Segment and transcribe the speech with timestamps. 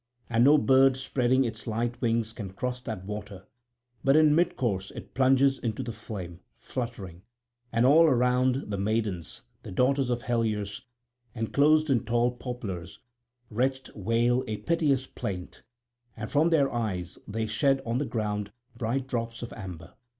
[0.31, 3.45] And no bird spreading its light wings can cross that water;
[4.03, 7.21] but in mid course it plunges into the flame, fluttering.
[7.71, 10.81] And all around the maidens, the daughters of Helios,
[11.35, 12.97] enclosed in tall poplars,
[13.51, 15.61] wretchedly wail a piteous plaint;
[16.17, 19.93] and from their eyes they shed on the ground bright drops of amber.